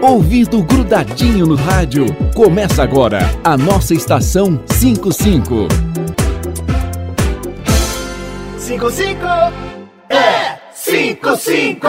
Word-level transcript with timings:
ouvido 0.00 0.62
grudadinho 0.62 1.46
no 1.46 1.54
rádio. 1.54 2.06
Começa 2.34 2.82
agora 2.82 3.18
a 3.42 3.56
nossa 3.56 3.94
estação 3.94 4.60
55. 4.66 5.68
55 8.56 9.26
é 10.08 10.58
55. 10.72 11.88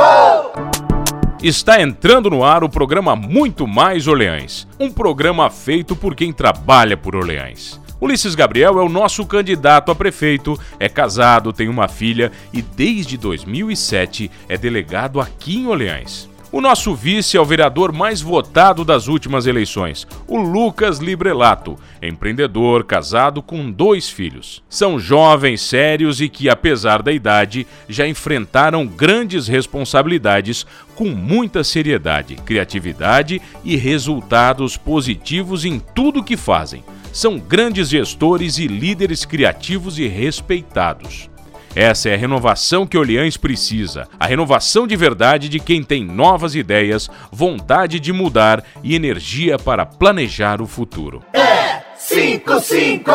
Está 1.41 1.81
entrando 1.81 2.29
no 2.29 2.43
ar 2.43 2.63
o 2.63 2.69
programa 2.69 3.15
Muito 3.15 3.65
Mais 3.67 4.07
Orleães, 4.07 4.67
um 4.79 4.91
programa 4.91 5.49
feito 5.49 5.95
por 5.95 6.15
quem 6.15 6.33
trabalha 6.33 6.97
por 6.97 7.15
Orleães. 7.15 7.79
Ulisses 8.01 8.33
Gabriel 8.33 8.79
é 8.79 8.81
o 8.81 8.89
nosso 8.89 9.25
candidato 9.25 9.91
a 9.91 9.95
prefeito, 9.95 10.59
é 10.79 10.89
casado, 10.89 11.53
tem 11.53 11.67
uma 11.67 11.87
filha 11.87 12.31
e 12.51 12.61
desde 12.61 13.17
2007 13.17 14.31
é 14.47 14.57
delegado 14.57 15.21
aqui 15.21 15.57
em 15.57 15.67
Orleães. 15.67 16.29
O 16.51 16.59
nosso 16.59 16.95
vice 16.95 17.37
é 17.37 17.39
o 17.39 17.45
vereador 17.45 17.91
mais 17.91 18.21
votado 18.21 18.83
das 18.83 19.07
últimas 19.07 19.45
eleições, 19.45 20.07
o 20.27 20.35
Lucas 20.35 20.97
Librelato, 20.97 21.77
empreendedor, 22.01 22.85
casado 22.85 23.39
com 23.43 23.69
dois 23.69 24.09
filhos. 24.09 24.63
São 24.67 24.99
jovens 24.99 25.61
sérios 25.61 26.19
e 26.19 26.27
que, 26.27 26.49
apesar 26.49 27.03
da 27.03 27.11
idade, 27.11 27.67
já 27.87 28.07
enfrentaram 28.07 28.87
grandes 28.87 29.47
responsabilidades 29.47 30.65
com 30.95 31.09
muita 31.09 31.63
seriedade, 31.63 32.35
criatividade 32.37 33.39
e 33.63 33.75
resultados 33.75 34.75
positivos 34.75 35.65
em 35.65 35.77
tudo 35.77 36.23
que 36.23 36.35
fazem. 36.35 36.83
São 37.13 37.37
grandes 37.37 37.89
gestores 37.89 38.57
e 38.57 38.65
líderes 38.65 39.23
criativos 39.23 39.99
e 39.99 40.07
respeitados. 40.07 41.29
Essa 41.75 42.09
é 42.09 42.15
a 42.15 42.17
renovação 42.17 42.85
que 42.87 42.97
Orleans 42.97 43.37
precisa, 43.37 44.07
a 44.19 44.25
renovação 44.25 44.87
de 44.87 44.95
verdade 44.95 45.47
de 45.47 45.59
quem 45.59 45.83
tem 45.83 46.03
novas 46.03 46.55
ideias, 46.55 47.09
vontade 47.31 47.99
de 47.99 48.11
mudar 48.11 48.63
e 48.83 48.95
energia 48.95 49.57
para 49.57 49.85
planejar 49.85 50.61
o 50.61 50.67
futuro. 50.67 51.21
É 51.31 51.83
55! 51.95 53.11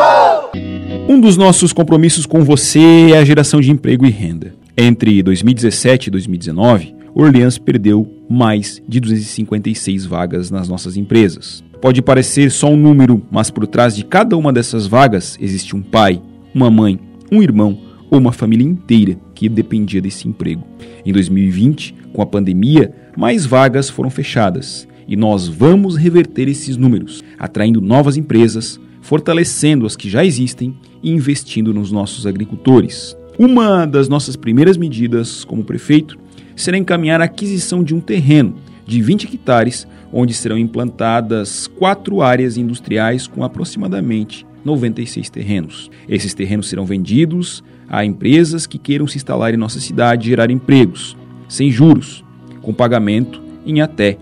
Um 1.09 1.19
dos 1.19 1.35
nossos 1.35 1.73
compromissos 1.73 2.25
com 2.25 2.43
você 2.43 3.11
é 3.11 3.17
a 3.17 3.25
geração 3.25 3.59
de 3.59 3.71
emprego 3.71 4.05
e 4.05 4.09
renda. 4.09 4.55
Entre 4.77 5.21
2017 5.21 6.07
e 6.07 6.11
2019, 6.11 6.95
Orleans 7.13 7.57
perdeu 7.57 8.09
mais 8.29 8.81
de 8.87 8.99
256 8.99 10.05
vagas 10.05 10.49
nas 10.49 10.69
nossas 10.69 10.95
empresas. 10.95 11.63
Pode 11.81 12.01
parecer 12.01 12.49
só 12.49 12.67
um 12.67 12.77
número, 12.77 13.21
mas 13.29 13.51
por 13.51 13.67
trás 13.67 13.95
de 13.95 14.05
cada 14.05 14.37
uma 14.37 14.51
dessas 14.51 14.87
vagas 14.87 15.37
existe 15.41 15.75
um 15.75 15.81
pai, 15.81 16.21
uma 16.53 16.71
mãe, 16.71 16.99
um 17.31 17.41
irmão 17.43 17.84
ou 18.09 18.19
uma 18.19 18.31
família 18.31 18.65
inteira 18.65 19.17
que 19.33 19.49
dependia 19.49 20.01
desse 20.01 20.27
emprego. 20.27 20.65
Em 21.05 21.11
2020, 21.11 21.95
com 22.13 22.21
a 22.21 22.25
pandemia, 22.25 22.93
mais 23.17 23.45
vagas 23.45 23.89
foram 23.89 24.09
fechadas 24.09 24.87
e 25.07 25.15
nós 25.15 25.47
vamos 25.47 25.95
reverter 25.95 26.47
esses 26.47 26.77
números, 26.77 27.23
atraindo 27.37 27.81
novas 27.81 28.17
empresas, 28.17 28.79
fortalecendo 29.01 29.85
as 29.85 29.95
que 29.95 30.09
já 30.09 30.25
existem 30.25 30.75
e 31.03 31.11
investindo 31.11 31.73
nos 31.73 31.91
nossos 31.91 32.25
agricultores. 32.25 33.15
Uma 33.37 33.85
das 33.85 34.07
nossas 34.07 34.35
primeiras 34.35 34.77
medidas 34.77 35.43
como 35.43 35.63
prefeito 35.63 36.17
será 36.55 36.77
encaminhar 36.77 37.21
a 37.21 37.25
aquisição 37.25 37.83
de 37.83 37.93
um 37.93 37.99
terreno 37.99 38.55
de 38.85 39.01
20 39.01 39.25
hectares, 39.25 39.87
onde 40.11 40.33
serão 40.33 40.57
implantadas 40.57 41.67
quatro 41.67 42.21
áreas 42.21 42.57
industriais 42.57 43.27
com 43.27 43.43
aproximadamente 43.43 44.45
96 44.63 45.29
terrenos. 45.29 45.91
Esses 46.09 46.33
terrenos 46.33 46.67
serão 46.67 46.85
vendidos 46.85 47.63
a 47.87 48.03
empresas 48.03 48.65
que 48.65 48.77
queiram 48.77 49.07
se 49.07 49.17
instalar 49.17 49.53
em 49.53 49.57
nossa 49.57 49.79
cidade 49.79 50.25
e 50.25 50.29
gerar 50.29 50.49
empregos, 50.49 51.15
sem 51.47 51.69
juros, 51.69 52.23
com 52.61 52.73
pagamento 52.73 53.41
em 53.65 53.81
até 53.81 54.17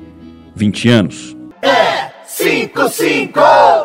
20 0.56 0.90
anos. 0.90 1.38
É 2.75 2.89
55! 2.89 3.39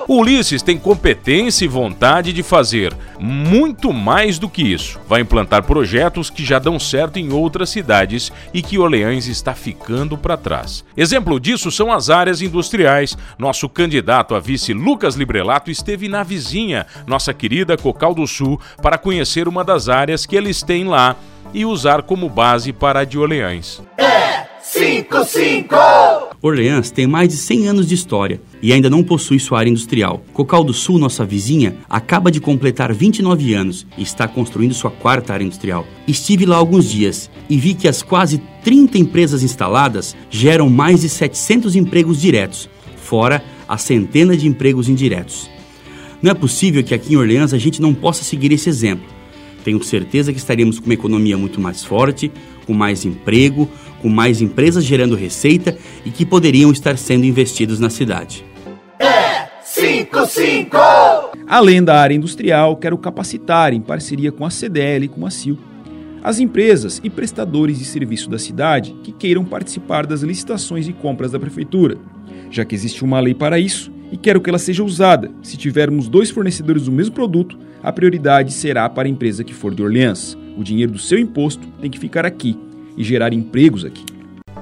O 0.08 0.20
Ulisses 0.20 0.62
tem 0.62 0.78
competência 0.78 1.64
e 1.64 1.69
vontade 1.69 2.33
de 2.33 2.42
fazer 2.42 2.94
muito 3.20 3.92
mais 3.92 4.39
do 4.39 4.48
que 4.48 4.62
isso. 4.62 4.99
Vai 5.06 5.21
implantar 5.21 5.62
projetos 5.62 6.31
que 6.31 6.44
já 6.44 6.59
dão 6.59 6.78
certo 6.78 7.19
em 7.19 7.32
outras 7.32 7.69
cidades 7.71 8.32
e 8.53 8.62
que 8.62 8.78
Orleans 8.78 9.27
está 9.27 9.54
ficando 9.54 10.16
para 10.16 10.37
trás. 10.37 10.84
Exemplo 10.97 11.38
disso 11.38 11.71
são 11.71 11.93
as 11.93 12.09
áreas 12.09 12.41
industriais. 12.41 13.16
Nosso 13.38 13.69
candidato 13.69 14.34
a 14.34 14.41
vice 14.41 14.72
Lucas 14.72 15.15
Librelato 15.16 15.71
esteve 15.71 16.09
na 16.09 16.22
vizinha, 16.22 16.87
nossa 17.06 17.34
querida 17.34 17.77
Cocal 17.77 18.15
do 18.15 18.27
Sul, 18.27 18.59
para 18.81 18.98
conhecer 18.98 19.48
uma 19.48 19.62
das 19.62 19.88
áreas 19.88 20.25
que 20.25 20.37
eles 20.37 20.62
têm 20.62 20.84
lá 20.84 21.15
e 21.53 21.65
usar 21.65 22.03
como 22.03 22.28
base 22.28 22.72
para 22.72 23.00
a 23.00 23.04
de 23.04 23.19
Orleans. 23.19 23.82
É 23.97 24.47
55! 24.62 26.28
Orleans 26.41 26.91
tem 26.93 27.06
mais 27.06 27.28
de 27.28 27.37
100 27.37 27.66
anos 27.66 27.88
de 27.88 27.94
história 27.94 28.41
e 28.62 28.72
ainda 28.72 28.88
não 28.88 29.03
possui 29.03 29.41
sua 29.41 29.59
área 29.59 29.71
industrial. 29.71 30.22
Cocal 30.32 30.62
do 30.62 30.72
Sul, 30.72 30.99
nossa 30.99 31.25
vizinha, 31.25 31.76
acaba 31.88 32.31
de 32.31 32.41
completar 32.41 32.94
29 32.94 33.54
anos 33.54 33.87
e 33.97 34.03
está 34.03 34.28
construindo 34.28 34.72
sua 34.72 34.91
quarta 34.91 35.32
área 35.32 35.44
industrial. 35.44 35.84
Estive 36.06 36.47
lá 36.47 36.56
alguns 36.56 36.88
dias 36.88 37.28
e 37.50 37.56
vi 37.56 37.75
que 37.75 37.88
as 37.88 38.03
quase 38.03 38.41
30 38.62 38.98
empresas 38.98 39.43
instaladas 39.43 40.15
geram 40.31 40.71
mais 40.71 41.00
de 41.00 41.09
700 41.09 41.75
empregos 41.75 42.21
diretos, 42.21 42.69
fora 42.97 43.43
as 43.66 43.82
centenas 43.82 44.41
de 44.41 44.47
empregos 44.47 44.88
indiretos. 44.88 45.50
Não 46.22 46.31
é 46.31 46.34
possível 46.34 46.82
que 46.84 46.94
aqui 46.94 47.15
em 47.15 47.16
Orleans 47.16 47.53
a 47.53 47.59
gente 47.59 47.82
não 47.82 47.93
possa 47.93 48.22
seguir 48.22 48.53
esse 48.53 48.69
exemplo. 48.69 49.18
Tenho 49.69 49.84
certeza 49.84 50.33
que 50.33 50.39
estaremos 50.39 50.79
com 50.79 50.87
uma 50.87 50.95
economia 50.95 51.37
muito 51.37 51.61
mais 51.61 51.84
forte, 51.84 52.33
com 52.67 52.73
mais 52.73 53.05
emprego, 53.05 53.69
com 54.01 54.09
mais 54.09 54.41
empresas 54.41 54.83
gerando 54.83 55.15
receita 55.15 55.77
e 56.06 56.11
que 56.11 56.25
poderiam 56.25 56.73
estar 56.73 56.97
sendo 56.97 57.27
investidos 57.27 57.78
na 57.78 57.91
cidade. 57.91 58.47
É 58.99 59.47
55! 59.62 60.75
Além 61.47 61.84
da 61.84 62.01
área 62.01 62.15
industrial, 62.15 62.78
quero 62.78 62.97
capacitar, 62.97 63.75
em 63.75 63.81
parceria 63.83 64.33
com 64.33 64.47
a 64.47 64.49
CDL 64.49 65.05
e 65.05 65.09
com 65.09 65.27
a 65.27 65.31
CIL, 65.31 65.59
as 66.25 66.39
empresas 66.39 66.99
e 67.05 67.11
prestadores 67.11 67.78
de 67.78 67.84
serviço 67.84 68.31
da 68.31 68.39
cidade 68.39 68.97
que 69.05 69.12
queiram 69.12 69.45
participar 69.45 70.07
das 70.07 70.23
licitações 70.23 70.89
e 70.89 70.95
compras 70.95 71.33
da 71.33 71.39
prefeitura, 71.39 71.99
já 72.51 72.65
que 72.65 72.75
existe 72.75 73.05
uma 73.05 73.21
lei 73.21 73.34
para 73.34 73.59
isso 73.59 73.97
e 74.11 74.17
quero 74.17 74.41
que 74.41 74.49
ela 74.49 74.59
seja 74.59 74.83
usada. 74.83 75.31
Se 75.43 75.57
tivermos 75.57 76.09
dois 76.09 76.31
fornecedores 76.31 76.85
do 76.85 76.93
mesmo 76.93 77.15
produto, 77.15 77.59
a 77.83 77.93
prioridade 77.93 78.53
será 78.53 78.89
para 78.89 79.09
a 79.09 79.11
empresa 79.11 79.45
que 79.45 79.55
for 79.55 79.75
de 79.75 79.83
Orleans. 79.83 80.37
O 80.57 80.65
dinheiro 80.65 80.93
do 80.93 80.99
seu 80.99 81.19
imposto 81.19 81.67
tem 81.81 81.91
que 81.91 81.99
ficar 81.99 82.27
aqui 82.27 82.57
e 82.97 83.05
gerar 83.05 83.33
empregos 83.33 83.85
aqui. 83.85 84.05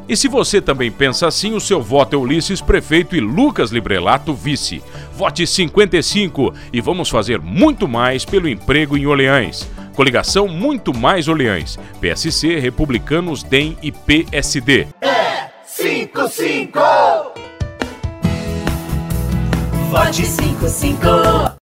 E 0.09 0.17
se 0.17 0.29
você 0.29 0.61
também 0.61 0.91
pensa 0.91 1.27
assim, 1.27 1.53
o 1.53 1.61
seu 1.61 1.83
voto 1.83 2.15
é 2.15 2.19
Ulisses 2.19 2.61
Prefeito 2.61 3.17
e 3.17 3.21
Lucas 3.21 3.73
Librelato 3.73 4.33
Vice. 4.33 4.83
Vote 5.13 5.45
55 5.45 6.55
e 6.73 6.81
vamos 6.81 7.09
fazer 7.09 7.41
muito 7.41 7.89
mais 7.89 8.25
pelo 8.25 8.49
emprego 8.49 8.97
em 8.97 9.07
Orleães. 9.07 9.69
Coligação 9.97 10.47
Muito 10.47 10.97
Mais 10.97 11.27
Orleães. 11.27 11.79
PSC, 12.01 12.59
Republicanos, 12.59 13.43
DEM 13.43 13.77
e 13.83 13.91
PSD. 13.91 14.87
É 15.01 15.51
55! 15.65 17.56
Vote 19.91 20.27
55! 20.27 21.56